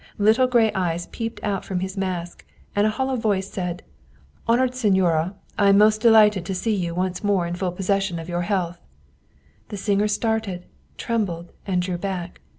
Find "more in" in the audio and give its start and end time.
7.23-7.53